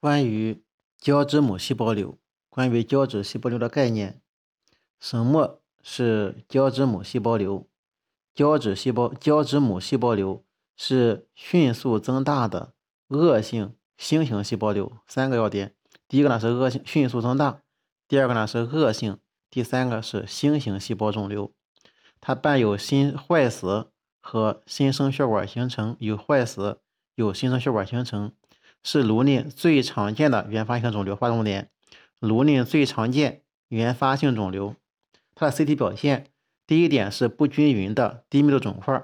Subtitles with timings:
[0.00, 0.62] 关于
[0.98, 4.20] 胶质母细胞瘤，关于胶质细胞瘤的概念，
[5.00, 7.66] 什么是胶质母细胞瘤？
[8.34, 10.44] 胶质细胞、胶质母细胞瘤
[10.76, 12.74] 是迅速增大的
[13.08, 14.92] 恶性星形细胞瘤。
[15.06, 15.74] 三个要点：
[16.06, 17.62] 第一个呢是恶性迅速增大，
[18.06, 19.18] 第二个呢是恶性，
[19.48, 21.50] 第三个是星形细胞肿瘤。
[22.20, 23.90] 它伴有心坏死
[24.20, 26.80] 和新生血管形成，有坏死，
[27.14, 28.32] 有新生血管形成。
[28.86, 31.16] 是颅内最常见的原发性肿瘤。
[31.16, 31.68] 划重点：
[32.20, 34.76] 颅内最常见原发性肿瘤。
[35.34, 36.28] 它的 CT 表现，
[36.68, 39.02] 第一点是不均匀的低密度肿块，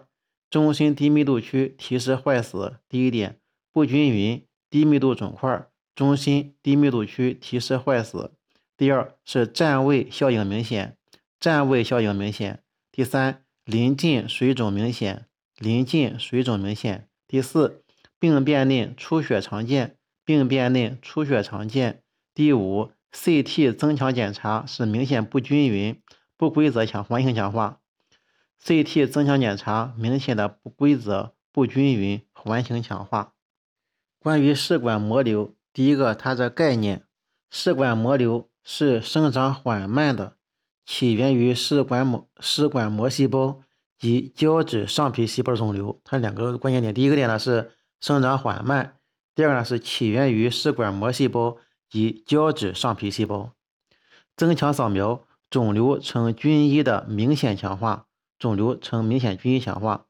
[0.49, 2.77] 中心低密度区提示坏死。
[2.89, 3.41] 第一点，
[3.73, 8.31] 不均匀低密度肿块，中心低密度区提示坏死。
[8.77, 10.97] 第二是占位效应明显，
[11.41, 12.62] 占位效应明显。
[12.93, 15.27] 第三，临近水肿明显，
[15.59, 17.09] 临近水肿明显。
[17.27, 17.82] 第四。
[18.23, 22.05] 病变内出血常见，病变内出血常见。
[22.33, 26.01] 第五，CT 增强检查是明显不均匀、
[26.37, 27.81] 不规则强环形强化。
[28.65, 33.33] CT 增强检查明显的不规则、不均匀、环形强化。
[34.20, 37.03] 关于试管膜瘤，第一个它的概念，
[37.50, 40.37] 试管膜瘤是生长缓慢的，
[40.87, 43.62] 起源于试管膜试管膜细胞
[43.98, 46.00] 及胶质上皮细胞肿瘤。
[46.05, 47.73] 它两个关键点，第一个点呢是。
[48.03, 48.97] 生长缓慢。
[49.33, 51.56] 第二呢是起源于试管膜细胞
[51.89, 53.53] 及胶质上皮细胞。
[54.36, 58.06] 增强扫描，肿瘤呈均一的明显强化，
[58.41, 60.06] 肿瘤呈明显均一强化。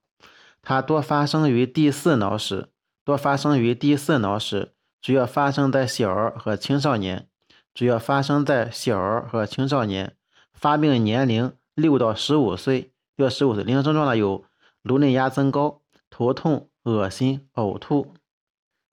[0.62, 2.70] 它多发生于第四脑室，
[3.04, 7.28] 多发生于第四脑室，主要发生在小儿和青少年，
[7.74, 10.16] 主要发生在小儿和青少年。
[10.54, 13.62] 发病年龄六到十五岁，到十五岁。
[13.62, 14.44] 临床症状呢有
[14.80, 16.70] 颅内压增高、头痛。
[16.84, 18.14] 恶心、呕吐，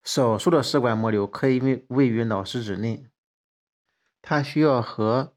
[0.04, 3.06] 少数的试管膜瘤可以位位于脑室之内，
[4.20, 5.32] 它需要和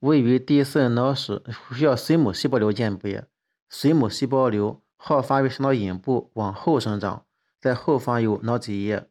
[0.00, 3.28] 位于第四脑室需要髓母细胞瘤鉴别。
[3.70, 7.24] 髓母细胞瘤好发于食道隐部，往后生长，
[7.60, 9.08] 在后方有脑脊液，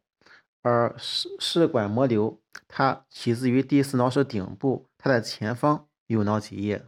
[0.61, 6.85] 而试试管膜瘤它起自于第四脑室顶部，它的前方有脑脊液。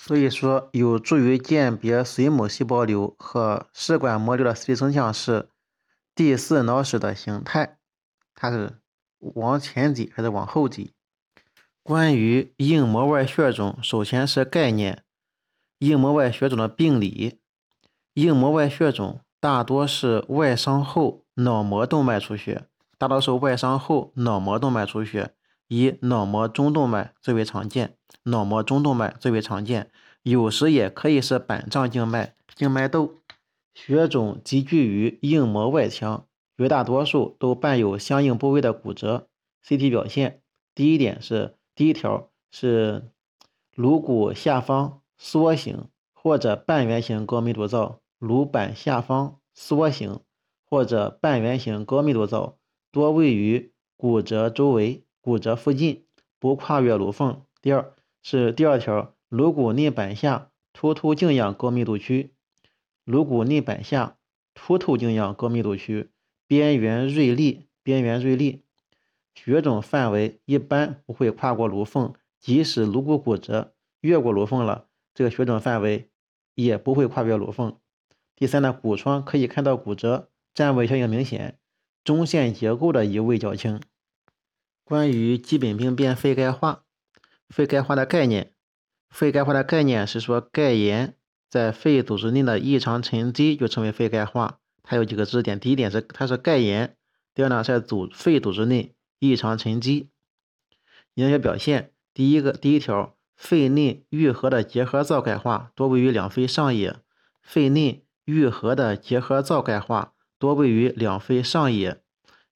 [0.00, 5.48] 所以说，有助于鉴别髓母细胞瘤和试管膜瘤的 CT 成像是
[6.14, 7.78] 第四脑室的形态，
[8.32, 8.78] 它是
[9.18, 10.92] 往前挤还是往后挤？
[11.82, 15.02] 关于硬膜外血肿，首先是概念：
[15.80, 17.40] 硬膜外血肿的病理，
[18.14, 22.66] 硬膜外血肿大多是外伤后脑膜动脉出血，
[22.96, 25.34] 大多数外伤后脑膜动脉出血。
[25.68, 29.90] 以脑膜中动脉最为常见，脑膜中动脉最为常见，
[30.22, 33.22] 有时也可以是板状静脉、静脉窦。
[33.74, 36.26] 血肿集聚于硬膜外腔，
[36.56, 39.28] 绝大多数都伴有相应部位的骨折。
[39.64, 40.42] CT 表现，
[40.74, 43.10] 第一点是第一条是
[43.74, 50.18] 颅骨下方梭形或者半圆形高密度灶，颅板下方梭形
[50.64, 52.56] 或者半圆形高密度灶，
[52.90, 55.04] 多位于骨折周围。
[55.20, 56.04] 骨折附近
[56.38, 57.42] 不跨越颅缝。
[57.60, 57.92] 第二
[58.22, 62.34] 是第二条，颅骨内板下突突静样高密度区，
[63.04, 64.16] 颅骨内板下
[64.54, 66.10] 突突静样高密度区，
[66.46, 68.62] 边缘锐利，边缘锐利，
[69.34, 76.10] 血肿范围一般不会跨过颅缝，即使颅骨骨折越过颅缝了，这个血肿范围
[76.54, 77.76] 也不会跨越颅缝。
[78.36, 81.58] 第三呢，骨窗可以看到骨折，占位效应明显，
[82.04, 83.80] 中线结构的移位较轻。
[84.88, 86.82] 关于基本病变肺钙化，
[87.50, 88.54] 肺钙化的概念，
[89.10, 91.14] 肺钙化的概念是说钙盐
[91.50, 94.60] 在肺组织内的异常沉积就称为肺钙化。
[94.82, 96.96] 它有几个知识点，第一点是它是钙盐，
[97.34, 100.08] 第二呢在组肺组织内异常沉积。
[101.16, 106.96] 影响表现，第一个第一条，肺内愈合的结核灶钙化多位于两肺上叶，
[107.42, 112.00] 肺内愈合的结核灶钙化多位于两肺上叶。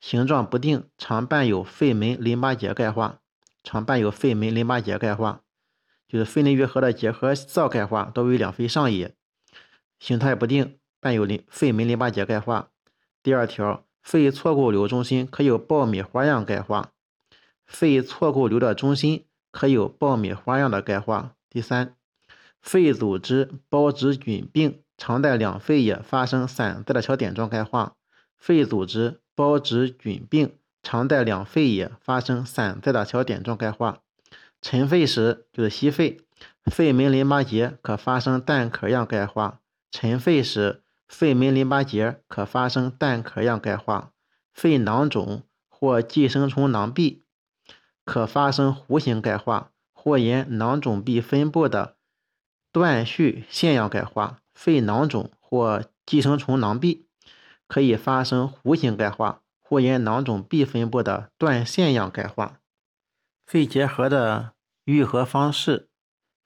[0.03, 3.21] 形状不定，常伴有肺门淋巴结钙化，
[3.63, 5.43] 常伴有肺门淋巴结钙化，
[6.09, 9.15] 就是肺内愈合的结核灶钙化多为两肺上叶，
[10.01, 12.71] 形态不定，伴有淋肺门淋巴结钙化。
[13.22, 16.91] 第二条，肺错构瘤中心可有爆米花样钙化，
[17.65, 21.37] 肺错构瘤的中心可有爆米花样的钙化。
[21.48, 21.95] 第三，
[22.60, 27.95] 肺组织包织菌病常在两肺叶发生散在的小点状钙化，
[28.37, 29.22] 肺组织。
[29.34, 34.01] 包织菌病常在两肺叶发生散在的小点状钙化，
[34.61, 36.21] 尘肺时就是吸肺，
[36.65, 39.61] 肺门淋巴结可发生蛋壳样钙化。
[39.91, 44.13] 尘肺时，肺门淋巴结可发生蛋壳样钙化。
[44.53, 47.25] 肺囊肿或寄生虫囊壁，
[48.05, 51.97] 可发生弧形钙化或沿囊肿壁分布的
[52.71, 54.41] 断续腺样钙化。
[54.55, 57.07] 肺囊肿或寄生虫囊壁
[57.72, 62.60] 可以发生弧形钙化或沿囊肿壁分布的断线样钙化。
[63.47, 64.53] 肺结核的
[64.84, 65.89] 愈合方式，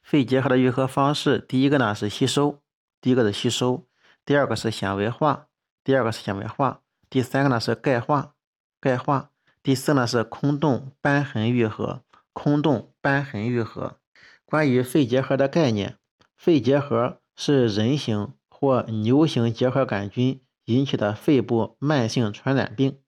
[0.00, 2.62] 肺结核的愈合方式，第一个呢是吸收，
[3.00, 3.88] 第一个是吸收，
[4.24, 5.48] 第二个是纤维化，
[5.82, 8.34] 第二个是纤维化，第三个呢是钙化，
[8.80, 9.30] 钙化，
[9.64, 13.98] 第四呢是空洞瘢痕愈合，空洞瘢痕愈合。
[14.44, 15.98] 关于肺结核的概念，
[16.36, 17.20] 肺结核。
[17.38, 22.98] 是人型或牛型结核杆菌引起的肺部慢性传染病。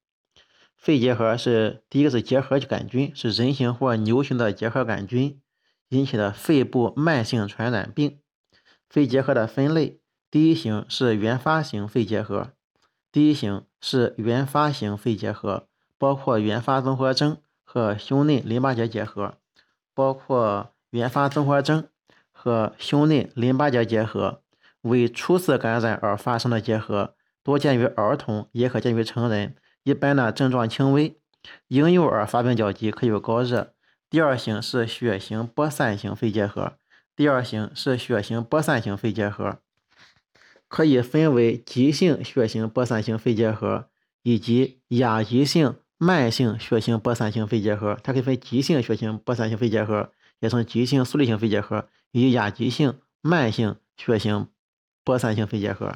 [0.77, 5.41] 肺结核是第一个是结核杆菌，是人型或牛型的结核杆菌
[5.91, 8.19] 引起的肺部慢性传染病。
[8.89, 10.01] 肺结核的分类，
[10.31, 12.53] 第一型是原发型肺结核，
[13.13, 15.69] 第一型是原发型肺结核，
[15.99, 19.35] 包括原发综合征和胸内淋巴结结核，
[19.95, 21.89] 包括原发综合征。
[22.41, 24.43] 和胸内淋巴结结核
[24.83, 27.17] 为初次感染而发生的结核，
[27.49, 29.55] 多见于儿童，也可见于成人。
[29.83, 31.19] 一般呢症状轻微，
[31.69, 33.73] 婴幼儿发病较急，可有高热。
[34.11, 36.75] 第二型是血型播散型肺结核，
[37.17, 39.61] 第二型是血型播散型肺结核，
[40.69, 43.89] 可以分为急性血型播散型肺结核
[44.23, 47.99] 以及亚急性慢性血型播散型肺结核。
[48.03, 51.89] 它可以分急性血型播散型肺结核，也称急性速率性肺结核。
[52.13, 54.49] 以及亚急性慢性血型
[55.03, 55.95] 播散性肺结核，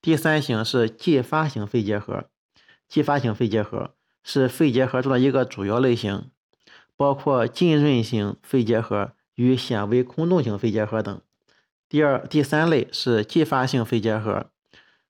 [0.00, 2.28] 第三型是继发型肺结核。
[2.88, 6.30] 继发型肺结核是肺结核中的一个主要类型，
[6.96, 11.20] 包括浸润性肺结核与纤维空洞型肺结核等。
[11.88, 14.46] 第二、第三类是继发性肺结核，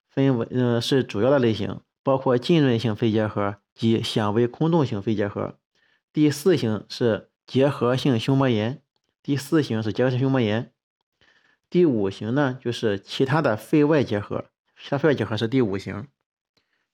[0.09, 5.59] 分为嗯是主要的类型，包括浸润性肺结核及纤维空洞型肺结核。
[6.12, 8.81] 第四型是结核性胸膜炎。
[9.23, 10.73] 第四型是结核性胸膜炎，
[11.69, 14.47] 第五型呢就是其他的肺外结核，
[14.81, 16.06] 其他肺结核是第五型。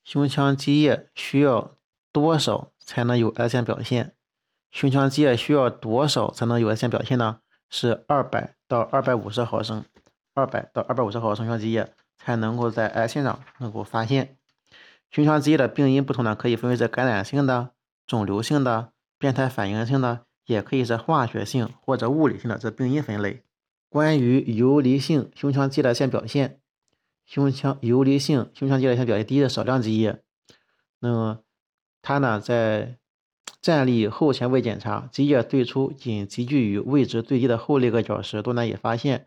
[0.05, 1.77] 胸腔积液需要
[2.13, 4.15] 多少才能有癌线表现？
[4.71, 7.41] 胸腔积液需要多少才能有癌线表现呢？
[7.69, 9.85] 是二百到二百五十毫升，
[10.35, 14.37] 二百到二百五十毫升胸腔积液才能够在癌线上能够发现。
[15.11, 17.71] 胸腔积液的病因不同呢，可以分为是感染性的、
[18.07, 20.25] 肿瘤性的、变态反应性的。
[20.45, 23.45] 也可以是化学性或者物理性的这病因分类。
[23.89, 26.59] 关于游离性胸腔积液线表现，
[27.33, 30.21] 胸腔游离性胸腔积液线表现，低的少量积液。
[30.99, 31.41] 那么
[32.03, 32.99] 它呢，在
[33.63, 39.21] 站立后前位检查，积液最初仅集聚于位置最低的后肋膈角时，都难以发现；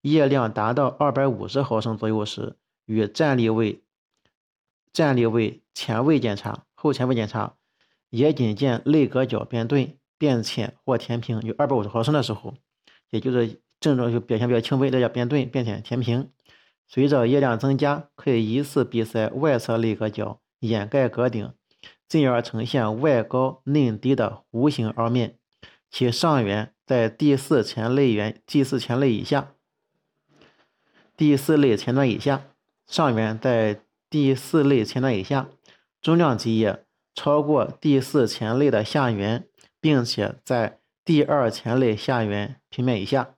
[0.00, 3.82] 液量达到二百五十毫升左右时，与站立位
[4.90, 7.56] 站立位前位检查、后前位检查，
[8.08, 9.94] 也仅见肋膈角变钝。
[10.16, 12.54] 变浅或填平，有二百五十毫升的时候，
[13.08, 16.30] 也就是症状就表现比较轻微，那叫变钝、变浅、填平。
[16.90, 21.52] 随着液量增加，可以依次闭塞外侧肋膈角，掩盖膈顶，
[22.08, 25.38] 进而呈现外高内低的弧形凹面。
[25.88, 29.54] 其上缘在第四前肋缘、第四前肋以下，
[31.16, 32.42] 第四肋前端以下，
[32.86, 35.48] 上缘在第四肋前端以下，
[36.02, 36.84] 中量积液
[37.14, 39.46] 超过第四前肋的下缘。
[39.82, 43.36] 并且在第二前肋下缘平面以下，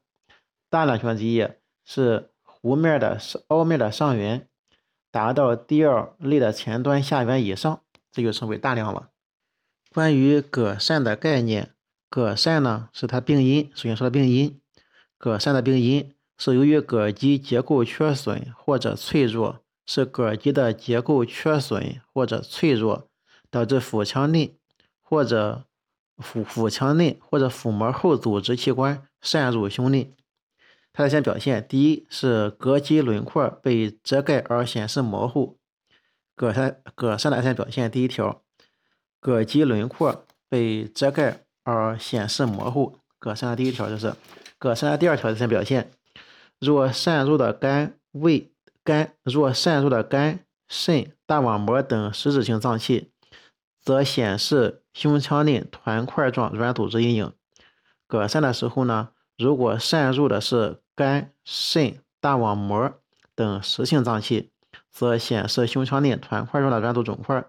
[0.68, 2.31] 大量胸腔积液是
[2.62, 4.48] 弧面的凹面的上缘
[5.10, 9.10] 达到第二肋的前端下缘以上，这就称为大量了。
[9.92, 11.74] 关于膈疝的概念，
[12.08, 14.60] 膈疝呢是它病因，首先说的病因，
[15.18, 23.08] 膈疝的病因是由于膈肌结构缺损或者脆弱，是膈肌的结构缺损或者脆弱
[23.50, 24.56] 导致腹腔内
[25.00, 25.64] 或者
[26.18, 30.14] 腹腹腔内或者腹膜后组织器官渗入胸内，
[30.92, 35.58] 它的一些表现，第一是膈肌轮廓被遮盖而显示模糊。
[36.36, 38.42] 膈疝膈疝的一些表现，第一条，
[39.20, 42.98] 膈肌轮廓被遮盖而显示模糊。
[43.20, 44.14] 膈疝的第一条就是
[44.58, 45.90] 膈疝的第二条一些表现，
[46.58, 48.52] 若渗入的肝、胃、
[48.84, 53.08] 肝若渗入的肝、肾、大网膜等实质性脏器。
[53.84, 57.32] 则显示胸腔内团块状软组织阴影。
[58.06, 62.92] 膈疝的时候呢，如果渗入的是肝、肾、大网膜
[63.34, 64.50] 等实性脏器，
[64.90, 67.44] 则显示胸腔内团块状的软组织肿块。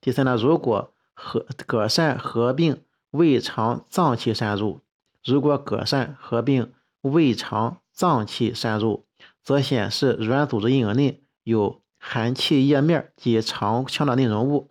[0.00, 4.80] 第三呢，如果合膈疝合并胃肠脏器渗入，
[5.24, 9.06] 如果膈疝合并胃肠脏器渗入，
[9.42, 14.70] 则显示软组织阴影内有含气液面及肠腔的内容物。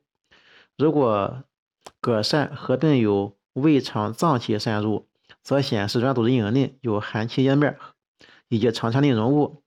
[0.77, 1.43] 如果
[2.01, 5.08] 膈疝合并有胃肠脏器渗入，
[5.41, 7.77] 则显示软组织阴影内有寒气液面
[8.53, 9.63] 以及肠腔内容物。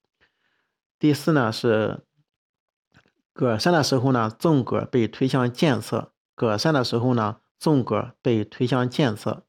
[0.96, 2.04] 第四呢是
[3.34, 9.42] 膈疝的时候呢，纵膈被推向健侧；膈疝的时候呢，纵膈被推向健侧。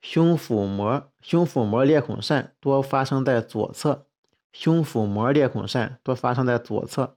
[0.00, 4.06] 胸腹膜胸腹膜裂孔疝多发生在左侧，
[4.52, 7.16] 胸腹膜裂孔疝多发生在左侧，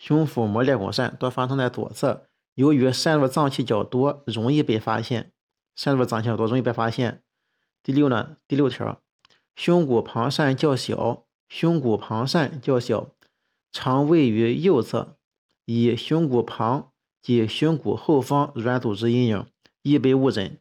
[0.00, 2.26] 胸腹膜裂孔疝多发生在左侧。
[2.54, 5.32] 由于疝入脏器较多，容易被发现。
[5.76, 7.22] 渗入脏器较多，容易被发现。
[7.84, 9.00] 第六呢，第六条，
[9.54, 13.14] 胸骨旁疝较小，胸骨旁疝较小，
[13.70, 15.16] 常位于右侧，
[15.66, 19.46] 以胸骨旁及胸骨后方软组织阴影，
[19.82, 20.58] 易被误诊。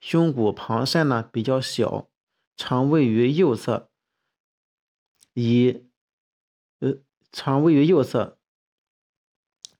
[0.00, 2.08] 胸骨旁疝呢比较小，
[2.56, 3.88] 常位于右侧，
[5.32, 5.84] 以
[6.80, 6.96] 呃
[7.32, 8.38] 常位于右侧，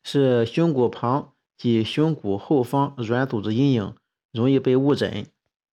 [0.02, 3.94] 是胸骨旁及胸骨后方软组织阴影，
[4.32, 5.26] 容易被误诊。